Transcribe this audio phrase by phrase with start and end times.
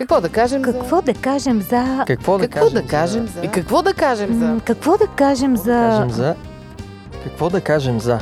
[0.00, 1.02] Какво да кажем Какво за...
[1.02, 2.04] да кажем за...
[2.06, 3.32] Какво да Какво да кажем кажем за...
[3.32, 3.40] за...
[3.44, 4.60] И какво да кажем за...
[4.64, 5.90] Какво да кажем Какво да за...
[5.90, 6.34] кажем за...
[7.24, 8.18] Какво да кажем за...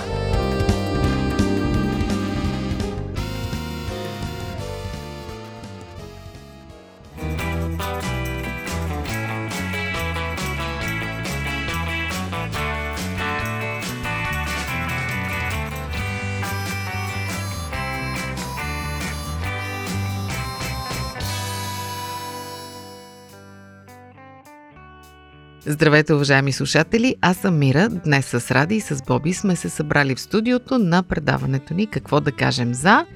[25.66, 27.16] Здравейте, уважаеми слушатели!
[27.20, 27.88] Аз съм Мира.
[27.88, 32.20] Днес с Ради и с Боби сме се събрали в студиото на предаването ни Какво
[32.20, 33.06] да кажем за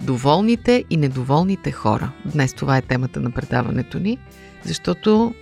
[0.00, 2.12] доволните и недоволните хора.
[2.24, 4.18] Днес това е темата на предаването ни,
[4.64, 5.34] защото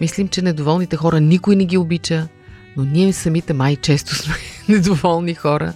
[0.00, 2.28] мислим, че недоволните хора никой не ги обича,
[2.76, 4.34] но ние самите май често сме
[4.68, 5.72] недоволни хора.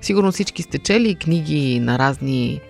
[0.00, 2.60] Сигурно всички сте чели книги на разни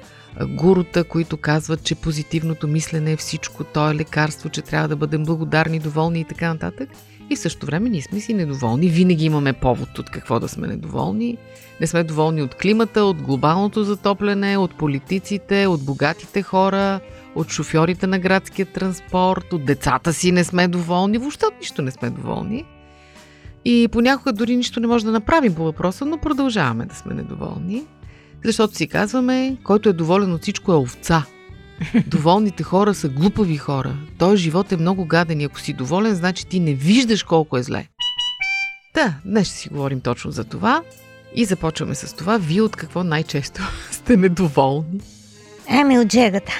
[0.46, 5.24] гурута, които казват, че позитивното мислене е всичко, то е лекарство, че трябва да бъдем
[5.24, 6.88] благодарни, доволни и така нататък.
[7.30, 8.88] И в същото време ние сме си недоволни.
[8.88, 11.38] Винаги имаме повод от какво да сме недоволни.
[11.80, 17.00] Не сме доволни от климата, от глобалното затопляне, от политиците, от богатите хора,
[17.34, 21.18] от шофьорите на градския транспорт, от децата си не сме доволни.
[21.18, 22.64] Въобще от нищо не сме доволни.
[23.64, 27.84] И понякога дори нищо не може да направим по въпроса, но продължаваме да сме недоволни.
[28.44, 31.24] Защото си казваме, който е доволен от всичко е овца.
[32.06, 33.96] Доволните хора са глупави хора.
[34.18, 37.62] Той живот е много гаден и ако си доволен, значи ти не виждаш колко е
[37.62, 37.88] зле.
[38.94, 40.82] Да, днес ще си говорим точно за това.
[41.34, 42.38] И започваме с това.
[42.38, 45.00] Вие от какво най-често сте недоволни?
[45.68, 46.52] Ами от джегата.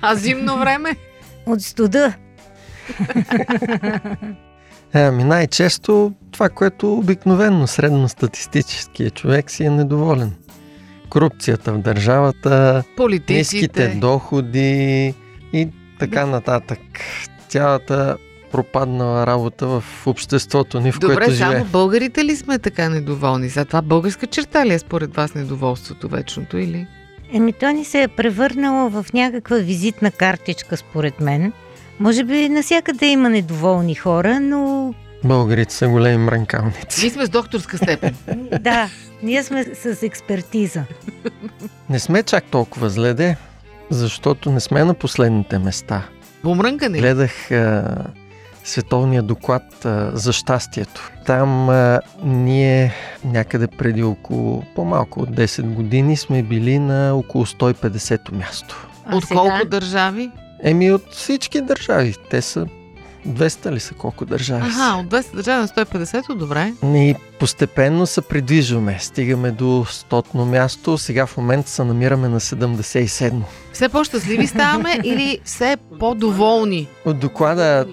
[0.00, 0.96] А зимно време?
[1.46, 2.14] От студа.
[4.94, 10.32] Е, Ами най-често това, което обикновенно средностатистическия човек си е недоволен.
[11.10, 13.34] Корупцията в държавата, Политиците.
[13.56, 15.14] ниските доходи
[15.52, 16.78] и така нататък.
[17.48, 18.16] Цялата
[18.52, 21.64] пропаднала работа в обществото ни, в Добре, което само живее.
[21.64, 23.48] българите ли сме така недоволни?
[23.48, 26.86] За това българска черта ли е според вас недоволството вечното или?
[27.32, 31.52] Еми то ни се е превърнало в някаква визитна картичка, според мен.
[32.00, 34.94] Може би насякъде има недоволни хора, но
[35.24, 37.00] Българите са големи мранкалници.
[37.02, 38.14] Ние сме с докторска степен.
[38.60, 38.88] да,
[39.22, 40.84] ние сме с експертиза.
[41.90, 43.36] Не сме чак толкова зле, де,
[43.90, 46.02] защото не сме на последните места.
[46.42, 46.98] Помрънкане.
[46.98, 47.96] Гледах а,
[48.64, 51.10] световния доклад а, за щастието.
[51.26, 58.34] Там а, ние някъде преди около по-малко от 10 години сме били на около 150-то
[58.34, 58.88] място.
[59.06, 59.40] А От сега?
[59.40, 60.30] колко държави?
[60.62, 62.14] Еми от всички държави.
[62.30, 62.66] Те са
[63.26, 64.96] 200 ли са колко държави Аха, са?
[65.00, 66.72] от 200 държави на 150, добре.
[66.84, 68.96] И постепенно се придвижваме.
[69.00, 70.98] Стигаме до 100-но място.
[70.98, 73.44] Сега в момента се намираме на 77-мо.
[73.72, 76.88] Все по-щастливи ставаме или все по-доволни?
[77.04, 77.86] От доклада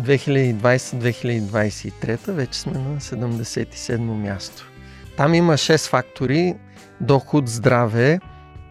[0.00, 4.68] 2020-2023 вече сме на 77-мо място.
[5.16, 6.54] Там има 6 фактори.
[7.00, 8.20] Доход, здраве,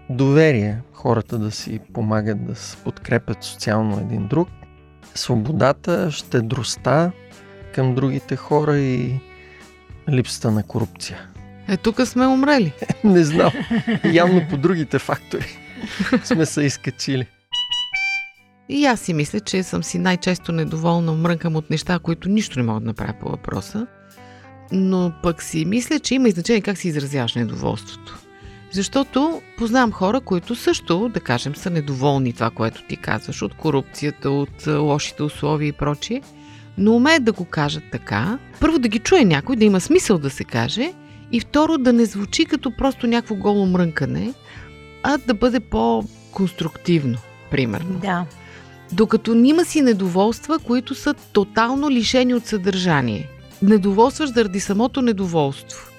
[0.09, 0.78] доверие.
[0.94, 4.50] Хората да си помагат да се подкрепят социално един друг.
[5.16, 7.12] Свободата, щедростта
[7.75, 9.19] към другите хора и
[10.09, 11.28] липсата на корупция.
[11.67, 12.73] Е, тук сме умрели.
[13.03, 13.51] Не знам.
[14.13, 15.57] Явно по другите фактори
[16.23, 17.28] сме се изкачили.
[18.69, 22.66] И аз си мисля, че съм си най-често недоволна, мрънкам от неща, които нищо не
[22.66, 23.88] мога да направя по въпроса.
[24.72, 28.19] Но пък си мисля, че има и значение как си изразяваш недоволството.
[28.71, 34.29] Защото познавам хора, които също, да кажем, са недоволни това, което ти казваш, от корупцията,
[34.29, 36.21] от а, лошите условия и прочие,
[36.77, 38.39] но умеят да го кажат така.
[38.59, 40.93] Първо да ги чуе някой, да има смисъл да се каже,
[41.31, 44.33] и второ да не звучи като просто някакво голо мрънкане,
[45.03, 47.17] а да бъде по-конструктивно,
[47.51, 47.99] примерно.
[47.99, 48.25] Да.
[48.91, 53.29] Докато нима си недоволства, които са тотално лишени от съдържание.
[53.61, 55.91] Недоволстваш заради самото недоволство.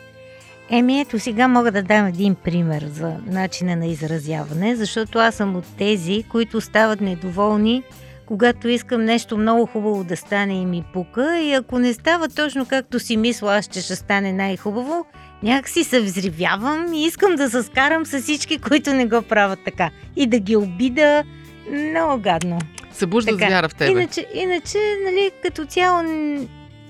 [0.71, 5.57] Еми ето сега мога да дам един пример за начина на изразяване, защото аз съм
[5.57, 7.83] от тези, които стават недоволни,
[8.27, 12.67] когато искам нещо много хубаво да стане и ми пука и ако не става точно
[12.67, 15.07] както си мисля аз, че ще стане най-хубаво,
[15.43, 19.91] някакси се взривявам и искам да се скарам с всички, които не го правят така.
[20.17, 21.25] И да ги обида
[21.71, 22.59] много гадно.
[22.93, 23.91] Събужда звяра в тебе.
[23.91, 26.03] Иначе, иначе нали, като цяло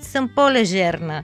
[0.01, 1.23] съм по-лежерна.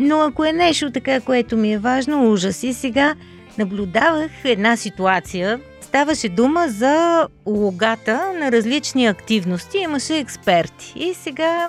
[0.00, 2.62] Но ако е нещо така, което ми е важно, ужас.
[2.62, 3.14] И сега
[3.58, 5.60] наблюдавах една ситуация.
[5.80, 9.78] Ставаше дума за логата на различни активности.
[9.78, 10.92] Имаше експерти.
[10.96, 11.68] И сега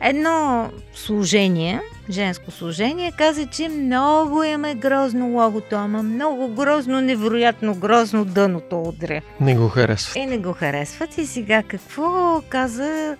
[0.00, 1.80] едно служение
[2.10, 8.82] женско служение, каза, че много им е грозно логото, ама много грозно, невероятно грозно дъното
[8.82, 9.20] удря.
[9.40, 10.16] Не го харесват.
[10.16, 11.18] И не го харесват.
[11.18, 13.16] И сега какво каза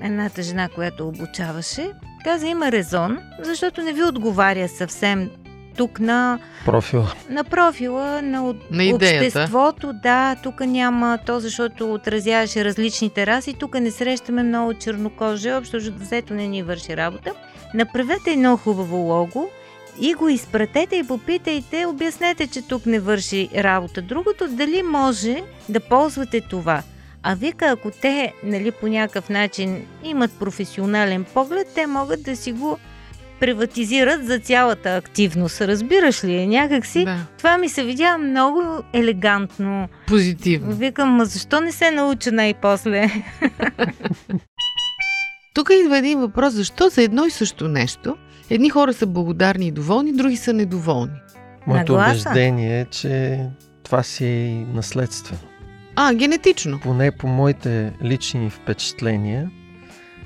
[0.00, 1.90] едната жена, която обучаваше?
[2.26, 5.30] Каза, има резон, защото не ви отговаря съвсем
[5.76, 7.12] тук на профила.
[7.30, 9.26] На профила, на, на идеята.
[9.26, 15.76] обществото, да, тук няма то, защото отразяваше различните раси, тук не срещаме много чернокожи, общо
[15.98, 17.32] взето не ни върши работа.
[17.74, 19.48] Направете едно хубаво лого
[20.00, 24.02] и го изпратете и попитайте, обяснете, че тук не върши работа.
[24.02, 26.82] Другото, дали може да ползвате това.
[27.22, 32.52] А вика, ако те нали, по някакъв начин имат професионален поглед, те могат да си
[32.52, 32.78] го
[33.40, 35.60] приватизират за цялата активност.
[35.60, 36.46] Разбираш ли?
[36.46, 37.16] Някакси да.
[37.38, 39.88] това ми се видя много елегантно.
[40.06, 40.72] Позитивно.
[40.72, 43.10] Викам, защо не се науча най-после?
[45.54, 48.16] Тук идва един въпрос, защо за едно и също нещо
[48.50, 51.20] едни хора са благодарни и доволни, други са недоволни.
[51.66, 53.40] Моето убеждение е, че
[53.82, 55.40] това си е наследствено.
[55.96, 56.80] А, генетично.
[56.82, 59.50] Поне по моите лични впечатления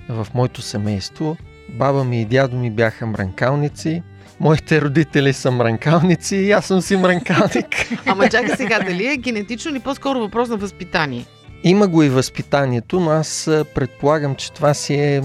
[0.09, 1.37] в моето семейство,
[1.69, 4.03] баба ми и дядо ми бяха мранкалници,
[4.41, 7.67] моите родители са мранкалници и аз съм си мранкалник.
[8.07, 11.25] Ама чакай сега, дали е генетично или по-скоро въпрос на възпитание?
[11.65, 15.23] Има го и възпитанието, но аз предполагам, че това си е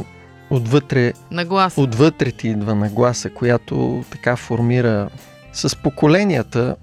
[0.50, 1.14] отвътре.
[1.32, 1.82] Нагласа.
[1.82, 5.10] Отвътре ти идва нагласа, която така формира
[5.54, 6.76] с поколенията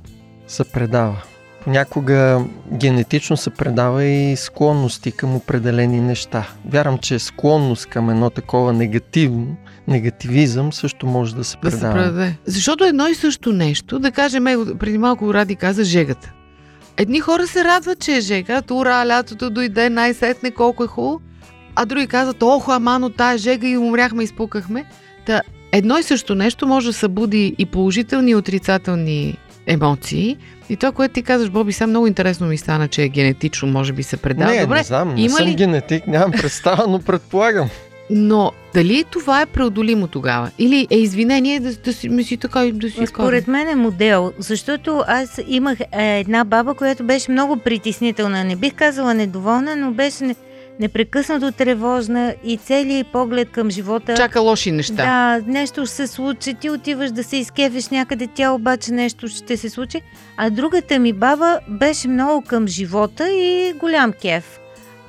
[0.46, 1.22] се предава.
[1.64, 6.48] Понякога генетично се предава и склонности към определени неща.
[6.68, 9.56] Вярвам, че склонност към едно такова негативно,
[9.88, 11.94] негативизъм също може да се предава.
[11.94, 12.36] Да се предаде.
[12.46, 14.44] Защото едно и също нещо, да кажем,
[14.78, 16.32] преди малко Ради каза жегата.
[16.96, 18.62] Едни хора се радват, че е жега.
[18.70, 21.20] Ура, лятото дойде, най-сетне колко е хубаво.
[21.74, 24.84] А други казват, охо, амано, тая жега и умряхме, изпукахме.
[25.26, 25.42] Та,
[25.72, 30.36] едно и също нещо може да събуди и положителни и отрицателни емоции.
[30.68, 33.92] И това, което ти казваш, Боби, сега много интересно ми стана, че е генетично, може
[33.92, 34.50] би се предава.
[34.50, 35.54] Не, Добре, не знам, не съм ли...
[35.54, 37.68] генетик, нямам представа, но предполагам.
[38.10, 40.50] Но дали това е преодолимо тогава?
[40.58, 44.32] Или е извинение да, да си мисли така и да си Според мен е модел,
[44.38, 45.86] защото аз имах е,
[46.18, 48.44] една баба, която беше много притеснителна.
[48.44, 50.34] Не бих казала недоволна, но беше
[50.80, 54.14] непрекъснато тревожна и целият поглед към живота.
[54.16, 54.94] Чака лоши неща.
[54.94, 59.56] Да, нещо ще се случи, ти отиваш да се изкефиш някъде, тя обаче нещо ще
[59.56, 60.00] се случи.
[60.36, 64.58] А другата ми баба беше много към живота и голям кеф.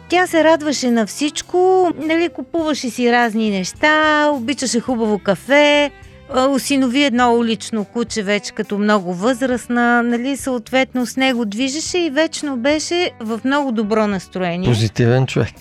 [0.10, 5.92] Тя се радваше на всичко, нали, купуваше си разни неща, обичаше хубаво кафе,
[6.30, 12.58] осинови едно улично куче вече като много възрастна, нали, съответно с него движеше и вечно
[12.58, 14.70] беше в много добро настроение.
[14.70, 15.56] Позитивен човек.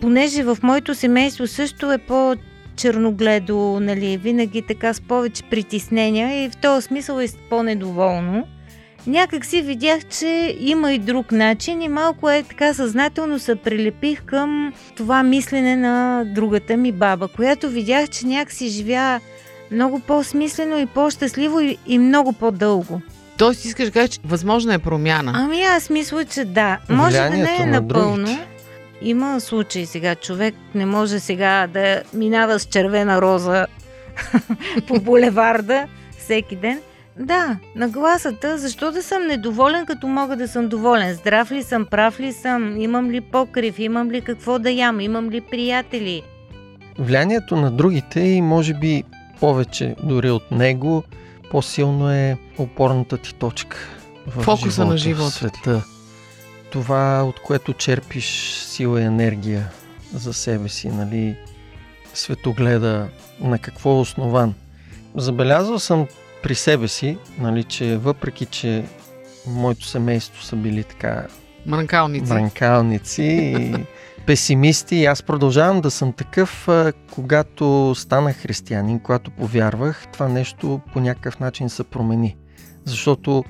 [0.00, 2.34] Понеже в моето семейство също е по
[2.76, 8.46] черногледо, нали, винаги така с повече притеснения и в този смисъл е по-недоволно.
[9.06, 14.22] Някак си видях, че има и друг начин и малко е така съзнателно се прилепих
[14.22, 19.20] към това мислене на другата ми баба, която видях, че някакси живя
[19.70, 23.00] много по-смислено и по-щастливо и, и много по-дълго.
[23.38, 25.32] Тоест искаш да кажеш, че възможна е промяна?
[25.34, 26.78] Ами аз мисля, че да.
[26.88, 28.24] Може да не е напълно.
[28.24, 28.46] Другите.
[29.02, 30.14] Има случаи сега.
[30.14, 33.66] Човек не може сега да минава с червена роза
[34.88, 35.86] по булеварда
[36.18, 36.80] всеки ден.
[37.18, 41.14] Да, на гласата, защо да съм недоволен, като мога да съм доволен?
[41.14, 45.30] Здрав ли съм, прав ли съм, имам ли покрив, имам ли какво да ям, имам
[45.30, 46.22] ли приятели?
[46.98, 49.04] Влиянието на другите и може би
[49.40, 51.04] повече дори от него,
[51.50, 53.76] по-силно е опорната ти точка.
[54.26, 55.30] В Фокуса живота, на живота.
[55.30, 55.84] В света.
[56.70, 59.70] Това, от което черпиш сила и енергия
[60.14, 61.36] за себе си, нали?
[62.14, 63.08] Светогледа,
[63.40, 64.54] на какво е основан.
[65.14, 66.06] Забелязал съм
[66.42, 68.84] при себе си, нали, че въпреки, че
[69.46, 71.26] моето семейство са били така
[71.66, 73.74] мранкалници, мранкалници и
[74.26, 74.96] песимисти.
[74.96, 76.68] И аз продължавам да съм такъв,
[77.12, 82.36] когато станах християнин, когато повярвах, това нещо по някакъв начин се промени.
[82.84, 83.44] Защото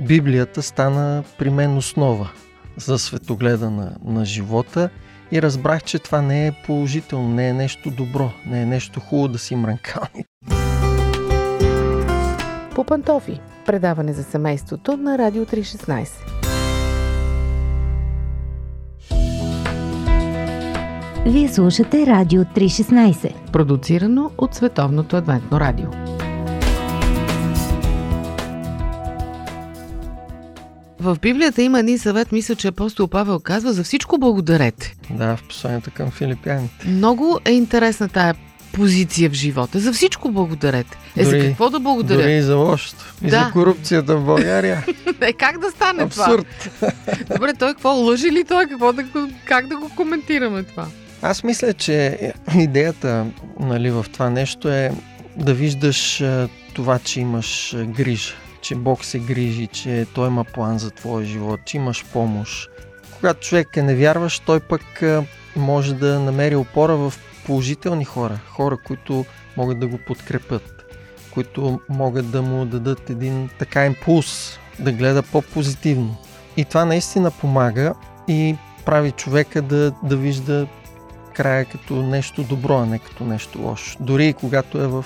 [0.00, 2.30] Библията стана при мен основа
[2.76, 4.88] за светогледа на, на живота
[5.32, 9.28] и разбрах, че това не е положително, не е нещо добро, не е нещо хубаво
[9.28, 10.24] да си мранкални.
[12.74, 13.40] По пантофи.
[13.66, 16.41] Предаване за семейството на Радио 316.
[21.26, 23.32] Вие слушате Радио 316.
[23.52, 25.86] Продуцирано от Световното адвентно радио.
[31.00, 34.94] В Библията има един съвет, мисля, че апостол Павел казва, за всичко благодарете.
[35.10, 36.88] Да, в посланието към филипяните.
[36.88, 38.34] Много е интересна тая
[38.72, 39.78] позиция в живота.
[39.80, 40.98] За всичко благодарете.
[41.16, 42.22] Е, Дори- за какво да благодаря?
[42.22, 43.04] Дори и за лошото.
[43.24, 43.44] И Да.
[43.46, 44.84] за корупцията в България.
[45.20, 46.24] Е, как да стане това?
[46.24, 46.46] Абсурд.
[47.32, 48.66] Добре, той какво лъжи ли той?
[48.66, 49.04] Какво да,
[49.44, 50.86] как да го коментираме това?
[51.22, 53.26] Аз мисля, че идеята
[53.60, 54.92] нали, в това нещо е
[55.36, 56.24] да виждаш
[56.74, 61.60] това, че имаш грижа, че Бог се грижи, че Той има план за твоя живот,
[61.64, 62.70] че имаш помощ.
[63.16, 65.02] Когато човек е невярващ, той пък
[65.56, 67.14] може да намери опора в
[67.46, 69.24] положителни хора, хора, които
[69.56, 70.84] могат да го подкрепят,
[71.34, 76.16] които могат да му дадат един така импулс да гледа по-позитивно.
[76.56, 77.94] И това наистина помага
[78.28, 80.66] и прави човека да, да вижда
[81.32, 83.96] края като нещо добро, а не като нещо лошо.
[84.00, 85.04] Дори и когато е в,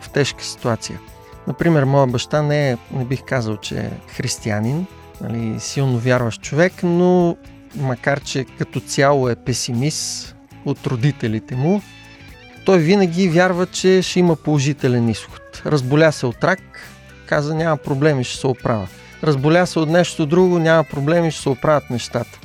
[0.00, 1.00] в тежка ситуация.
[1.46, 4.86] Например, моя баща не, е, не бих казал, че е християнин,
[5.20, 7.36] нали, силно вярващ човек, но
[7.76, 11.82] макар, че като цяло е песимист от родителите му,
[12.64, 15.62] той винаги вярва, че ще има положителен изход.
[15.66, 16.60] Разболя се от рак,
[17.26, 18.88] каза няма проблеми, ще се оправя.
[19.24, 22.38] Разболя се от нещо друго, няма проблеми, ще се оправят нещата.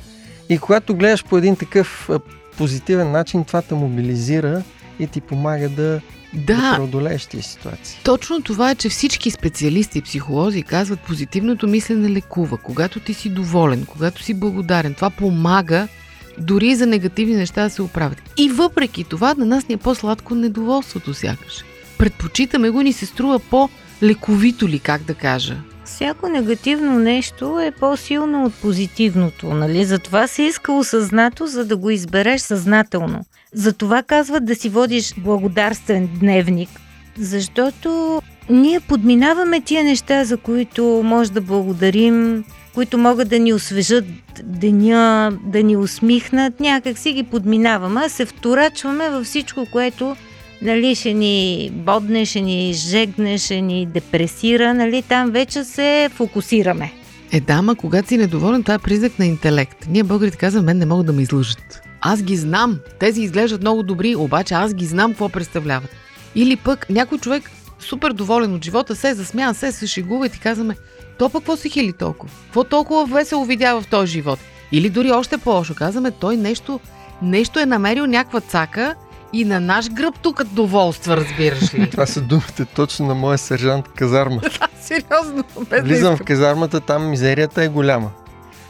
[0.48, 2.10] И когато гледаш по един такъв
[2.56, 4.62] позитивен начин, това те мобилизира
[4.98, 6.00] и ти помага да,
[6.34, 7.98] да Да, преодолееш тези ситуации.
[8.04, 12.56] точно това е, че всички специалисти и психолози казват, позитивното мислене лекува.
[12.56, 15.88] Когато ти си доволен, когато си благодарен, това помага
[16.38, 18.22] дори за негативни неща да се оправят.
[18.36, 21.64] И въпреки това, на нас ни е по-сладко недоволството сякаш.
[21.98, 25.56] Предпочитаме го и ни се струва по-лековито ли, как да кажа.
[25.84, 29.84] Всяко негативно нещо е по-силно от позитивното, нали?
[29.84, 33.20] Затова се иска осъзнато, за да го избереш съзнателно.
[33.52, 36.68] Затова казват да си водиш благодарствен дневник,
[37.18, 44.04] защото ние подминаваме тия неща, за които може да благодарим, които могат да ни освежат
[44.42, 50.16] деня, да ни усмихнат, някак си ги подминаваме, а се вторачваме във всичко, което
[50.64, 56.92] нали, ще ни бодне, ще ни жегне, ще ни депресира, нали, там вече се фокусираме.
[57.32, 59.86] Е, да, ма когато си недоволен, това е признак на интелект.
[59.88, 61.80] Ние българите казваме, мен не могат да ме излъжат.
[62.00, 62.78] Аз ги знам.
[63.00, 65.90] Тези изглеждат много добри, обаче аз ги знам какво представляват.
[66.34, 70.40] Или пък някой човек супер доволен от живота, се засмява, се се шегува и ти
[70.40, 70.76] казваме,
[71.18, 72.32] то пък какво се хили толкова?
[72.44, 74.38] Какво толкова весело видя в този живот?
[74.72, 76.80] Или дори още по-лошо, казваме, той нещо,
[77.22, 78.94] нещо е намерил някаква цака
[79.34, 81.90] и на наш гръб тук доволства, разбираш ли?
[81.90, 84.40] Това са думите точно на моя сержант казарма.
[84.80, 88.10] Сериозно, без да Влизам в казармата, там мизерията е голяма.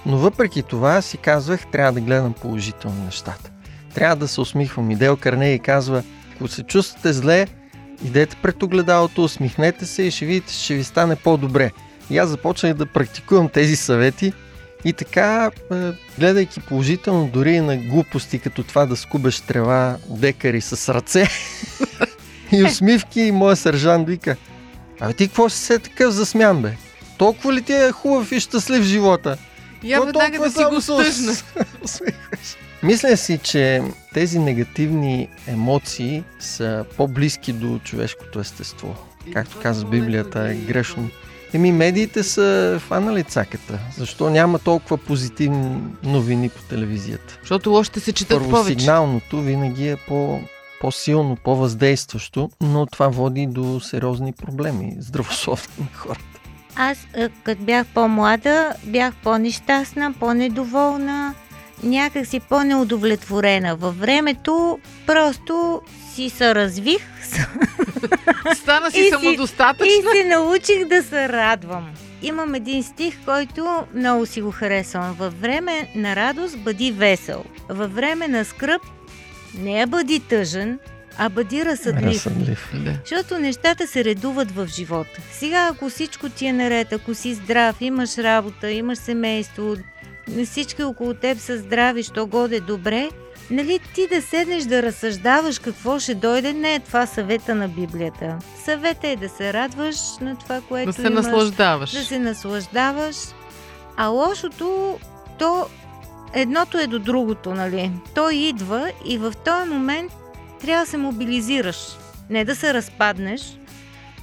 [0.06, 3.50] Но въпреки това си казвах, трябва да гледам положително нещата.
[3.94, 4.90] Трябва да се усмихвам.
[4.90, 6.02] И Дел Карнеги казва,
[6.34, 7.46] ако се чувствате зле,
[8.04, 11.70] идете пред огледалото, усмихнете се и ще видите, че ви стане по-добре.
[12.10, 14.32] И аз започнах да практикувам тези съвети
[14.84, 15.50] и така,
[16.18, 21.28] гледайки положително дори и на глупости, като това да скубеш трева декари с ръце
[22.52, 24.36] и усмивки, и моя сержант вика,
[25.00, 26.72] Абе ти какво си се такъв засмян, бе?
[27.18, 29.36] Толкова ли ти е хубав и щастлив живота?
[29.82, 31.34] Я веднага толкова да си го стъжна.
[32.82, 33.82] Мисля си, че
[34.14, 38.96] тези негативни емоции са по-близки до човешкото естество.
[39.32, 41.10] Както казва Библията, е грешно.
[41.54, 43.78] Еми, медиите са фанали цаката.
[43.96, 47.38] Защо няма толкова позитивни новини по телевизията?
[47.40, 48.50] Защото лошите се четат повече.
[48.52, 50.40] Първосигналното винаги е по,
[50.80, 56.40] по-силно, по-въздействащо, но това води до сериозни проблеми, здравословни на хората.
[56.76, 61.34] Аз, е, като бях по-млада, бях по-нещастна, по-недоволна,
[61.82, 63.76] някак си по-неудовлетворена.
[63.76, 65.80] Във времето просто
[66.14, 66.98] си се развих
[68.54, 69.86] Стана си самодостатъчна.
[69.86, 71.90] и се научих да се радвам.
[72.22, 75.16] Имам един стих, който много си го харесвам.
[75.18, 77.44] Във време на радост бъди весел.
[77.68, 78.82] Във време на скръп
[79.58, 80.78] не я бъди тъжен,
[81.18, 82.26] а бъди разсъдлив.
[82.26, 82.70] Разсъдлив.
[82.74, 82.98] Да.
[83.04, 85.20] Защото нещата се редуват в живота.
[85.32, 89.76] Сега, ако всичко ти е наред, ако си здрав, имаш работа, имаш семейство,
[90.44, 93.08] всички около теб са здрави, що годе добре,
[93.50, 98.38] нали ти да седнеш да разсъждаваш какво ще дойде, не е това съвета на Библията.
[98.64, 101.90] Съвета е да се радваш на това, което Да се имаш, наслаждаваш.
[101.92, 103.16] да се наслаждаваш,
[103.96, 104.98] а лошото,
[105.38, 105.66] то
[106.32, 107.90] едното е до другото, нали?
[108.14, 110.12] Той идва и в този момент
[110.60, 111.76] трябва да се мобилизираш.
[112.30, 113.58] Не да се разпаднеш,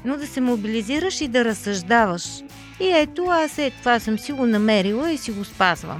[0.05, 2.23] но да се мобилизираш и да разсъждаваш.
[2.79, 5.99] И ето, аз е това съм си го намерила и си го спазвам.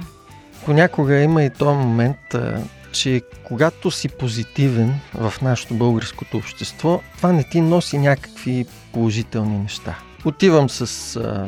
[0.64, 2.58] Понякога има и този момент, а,
[2.92, 9.98] че когато си позитивен в нашето българското общество, това не ти носи някакви положителни неща.
[10.24, 11.46] Отивам с а,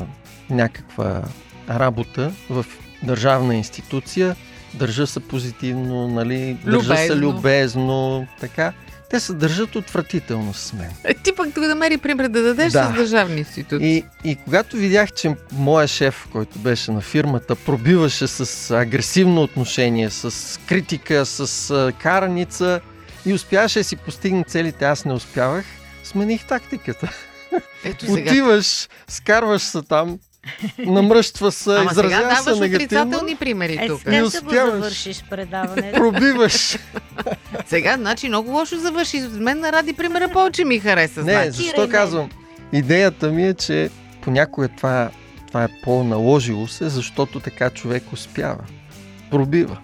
[0.51, 1.23] някаква
[1.71, 2.67] работа в
[3.03, 4.37] държавна институция,
[4.75, 7.17] държа се позитивно, нали, държа се Любезно.
[7.17, 8.73] любезно, така.
[9.15, 10.91] Те се държат отвратително с мен.
[11.05, 12.93] Е, ти пък да намери пример да дадеш Да.
[12.93, 13.85] с държавни институти.
[13.85, 20.11] И, и когато видях, че моя шеф, който беше на фирмата, пробиваше с агресивно отношение,
[20.11, 22.81] с критика, с караница
[23.27, 25.65] и успяваше да си постигне целите, аз не успявах,
[26.05, 27.11] смених тактиката.
[27.85, 28.31] Ето сега.
[28.31, 30.19] Отиваш, скарваш се там,
[30.79, 33.99] намръщва се, Ама сега изразява се даваш негативно, отрицателни примери Е, тук.
[33.99, 34.73] сега Не ще го успяваш.
[34.73, 35.93] завършиш предаването.
[35.95, 36.79] пробиваш.
[37.67, 39.21] Сега, значи, много лошо завърши.
[39.21, 41.23] С мен на ради примера повече ми хареса.
[41.23, 41.51] Не, значи.
[41.51, 42.31] защо Цитирай казвам?
[42.73, 45.11] Идеята ми е, че понякога това,
[45.49, 48.65] това е по-наложило се, защото така човек успява.
[49.31, 49.79] Пробива.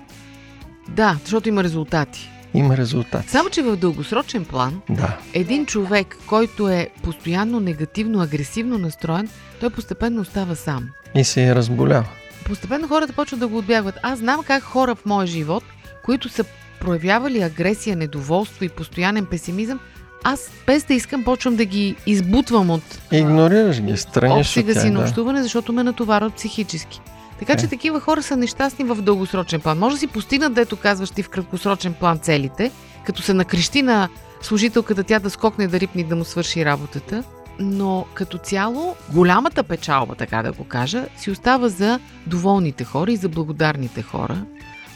[0.88, 2.30] Да, защото има резултати.
[2.54, 3.28] Има резултат.
[3.28, 5.16] Само, че в дългосрочен план, Да.
[5.32, 9.28] един човек, който е постоянно негативно, агресивно настроен,
[9.60, 10.88] той постепенно остава сам.
[11.14, 12.06] И се е разболява.
[12.44, 13.98] Постепенно хората почват да го отбягват.
[14.02, 15.64] Аз знам как хора в моя живот,
[16.04, 16.44] които са
[16.80, 19.80] проявявали агресия, недоволство и постоянен песимизъм,
[20.24, 24.82] аз без да искам почвам да ги избутвам от Игнорираш ги, страниш от тях.
[24.82, 25.04] си на Да.
[25.04, 27.00] общуване, защото ме натоварват психически.
[27.40, 27.68] Така че Е.
[27.68, 29.78] такива хора са нещастни в дългосрочен план.
[29.78, 32.70] Може да си постигнат, дето казваш ти в краткосрочен план целите,
[33.06, 34.08] като се накрещи на
[34.42, 37.24] служителката тя да скокне, да рипне, да му свърши работата,
[37.58, 43.16] но като цяло голямата печалба, така да го кажа, си остава за доволните хора и
[43.16, 44.44] за благодарните хора.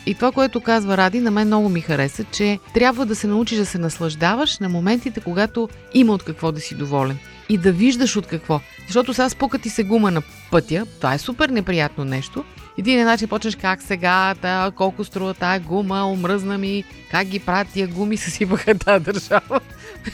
[0.07, 3.59] И това, което казва Ради, на мен много ми хареса, че трябва да се научиш
[3.59, 7.19] да се наслаждаваш на моментите, когато има от какво да си доволен.
[7.55, 8.61] И да виждаш от какво.
[8.87, 12.45] Защото сега спука ти се гума на пътя, това е супер неприятно нещо.
[12.79, 17.69] Един начин почнеш как сега, та, колко струва тая гума, омръзна ми, как ги правят
[17.73, 19.61] тия гуми, съсипаха тази държава.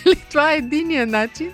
[0.07, 1.53] Нали, това е единия начин.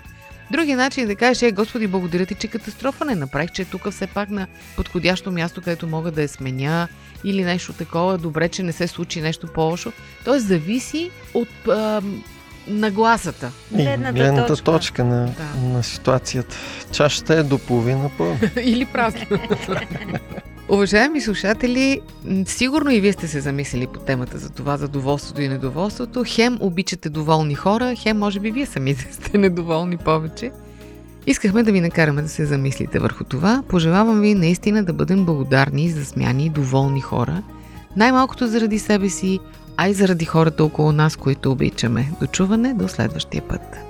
[0.51, 3.65] Другия начин е да кажеш, е, Господи, благодаря ти, че катастрофа не направих, че е
[3.65, 6.87] тук все пак на подходящо място, където мога да я сменя
[7.23, 9.91] или нещо такова, добре, че не се случи нещо по-лошо.
[10.25, 12.23] Тоест, зависи от ам,
[12.69, 13.51] нагласата.
[13.73, 14.63] И Гледната гледната точка.
[14.63, 15.67] точка, на, Да.
[15.67, 16.55] на ситуацията.
[16.91, 18.39] Чашата е до половина пълна.
[18.61, 19.21] Или празно.
[20.69, 22.01] Уважаеми слушатели,
[22.45, 26.23] сигурно и вие сте се замислили по темата за това, за доволството и недоволството.
[26.27, 30.51] Хем обичате доволни хора, хем може би вие самите сте недоволни повече.
[31.27, 33.63] Искахме да ви накараме да се замислите върху това.
[33.67, 37.43] Пожелавам ви наистина да бъдем благодарни за смяни и доволни хора.
[37.95, 39.39] Най-малкото заради себе си,
[39.77, 42.11] а и заради хората около нас, които обичаме.
[42.19, 43.86] До чуване, до следващия път.